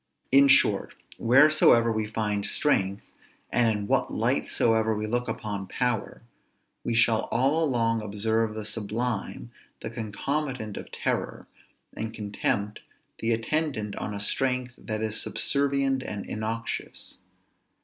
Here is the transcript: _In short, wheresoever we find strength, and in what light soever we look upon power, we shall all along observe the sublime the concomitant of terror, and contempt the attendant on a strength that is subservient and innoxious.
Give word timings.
_In 0.31 0.47
short, 0.47 0.95
wheresoever 1.19 1.91
we 1.91 2.07
find 2.07 2.43
strength, 2.43 3.05
and 3.51 3.69
in 3.77 3.87
what 3.87 4.11
light 4.11 4.49
soever 4.49 4.95
we 4.97 5.05
look 5.05 5.27
upon 5.27 5.67
power, 5.67 6.23
we 6.83 6.95
shall 6.95 7.25
all 7.25 7.63
along 7.63 8.01
observe 8.01 8.55
the 8.55 8.65
sublime 8.65 9.51
the 9.81 9.91
concomitant 9.91 10.75
of 10.75 10.91
terror, 10.91 11.47
and 11.95 12.15
contempt 12.15 12.79
the 13.19 13.31
attendant 13.31 13.95
on 13.97 14.11
a 14.15 14.19
strength 14.19 14.73
that 14.75 15.03
is 15.03 15.21
subservient 15.21 16.01
and 16.01 16.25
innoxious. 16.25 17.19